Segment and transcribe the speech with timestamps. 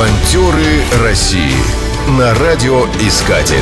[0.00, 1.52] Волонтеры России
[2.18, 3.56] на радиоискатель.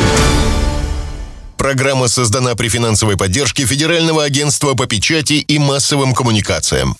[1.56, 6.94] Программа создана при финансовой поддержке Федерального агентства по печати и массовым коммуникациям.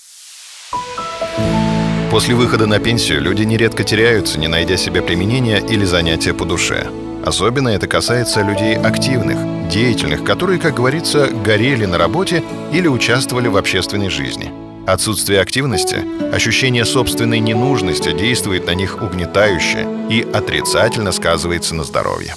[2.11, 6.89] После выхода на пенсию люди нередко теряются, не найдя себе применения или занятия по душе.
[7.25, 12.43] Особенно это касается людей активных, деятельных, которые, как говорится, горели на работе
[12.73, 14.51] или участвовали в общественной жизни–
[14.89, 15.99] Отсутствие активности,
[16.33, 22.37] ощущение собственной ненужности действует на них угнетающе и отрицательно сказывается на здоровье.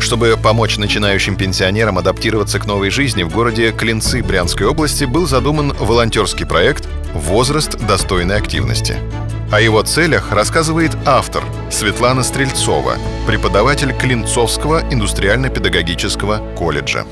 [0.00, 5.74] Чтобы помочь начинающим пенсионерам адаптироваться к новой жизни, в городе Клинцы Брянской области был задуман
[5.78, 8.96] волонтерский проект «Возраст достойной активности».
[9.52, 12.94] О его целях рассказывает автор Светлана Стрельцова,
[13.26, 17.04] преподаватель Клинцовского индустриально-педагогического колледжа.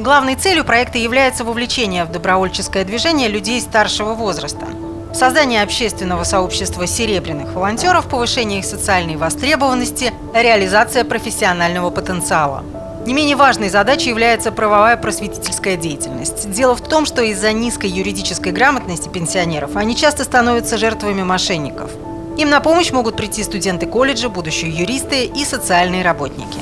[0.00, 4.66] Главной целью проекта является вовлечение в добровольческое движение людей старшего возраста.
[5.12, 12.64] Создание общественного сообщества серебряных волонтеров, повышение их социальной востребованности, реализация профессионального потенциала.
[13.04, 16.50] Не менее важной задачей является правовая просветительская деятельность.
[16.50, 21.90] Дело в том, что из-за низкой юридической грамотности пенсионеров они часто становятся жертвами мошенников.
[22.38, 26.60] Им на помощь могут прийти студенты колледжа, будущие юристы и социальные работники.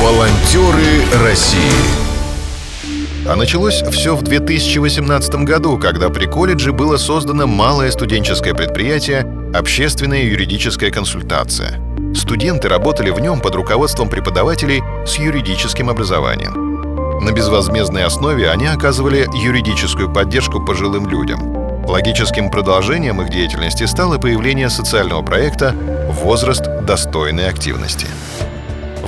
[0.00, 2.05] Волонтеры России
[3.28, 10.22] а началось все в 2018 году, когда при колледже было создано малое студенческое предприятие «Общественная
[10.22, 11.80] юридическая консультация».
[12.14, 17.20] Студенты работали в нем под руководством преподавателей с юридическим образованием.
[17.24, 21.84] На безвозмездной основе они оказывали юридическую поддержку пожилым людям.
[21.86, 25.74] Логическим продолжением их деятельности стало появление социального проекта
[26.08, 28.06] «Возраст достойной активности».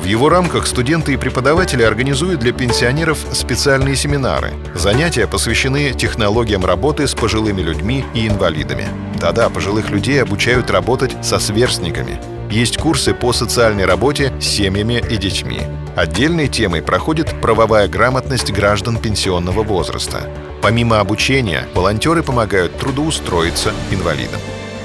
[0.08, 4.54] Его рамках студенты и преподаватели организуют для пенсионеров специальные семинары.
[4.74, 8.86] Занятия посвящены технологиям работы с пожилыми людьми и инвалидами.
[9.20, 12.18] Да-да, пожилых людей обучают работать со сверстниками.
[12.50, 15.60] Есть курсы по социальной работе с семьями и детьми.
[15.94, 20.22] Отдельной темой проходит правовая грамотность граждан пенсионного возраста.
[20.62, 24.40] Помимо обучения, волонтеры помогают трудоустроиться инвалидам.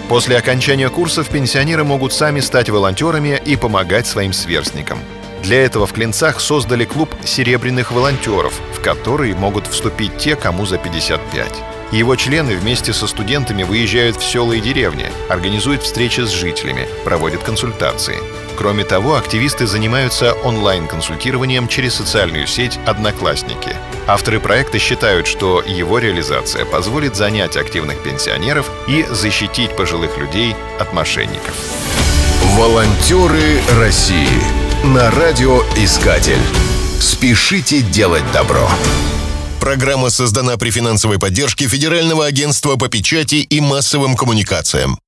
[0.10, 5.00] После окончания курсов пенсионеры могут сами стать волонтерами и помогать своим сверстникам.
[5.44, 10.78] Для этого в Клинцах создали клуб серебряных волонтеров, в который могут вступить те, кому за
[10.78, 11.52] 55.
[11.92, 17.44] Его члены вместе со студентами выезжают в села и деревни, организуют встречи с жителями, проводят
[17.44, 18.16] консультации.
[18.58, 23.76] Кроме того, активисты занимаются онлайн-консультированием через социальную сеть «Одноклассники».
[24.08, 30.94] Авторы проекта считают, что его реализация позволит занять активных пенсионеров и защитить пожилых людей от
[30.94, 31.54] мошенников.
[32.56, 36.42] Волонтеры России на радиоискатель.
[37.00, 38.70] Спешите делать добро.
[39.60, 45.00] Программа создана при финансовой поддержке Федерального агентства по печати и массовым коммуникациям.